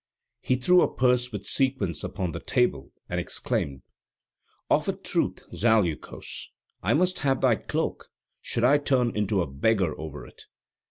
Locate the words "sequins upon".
1.45-2.31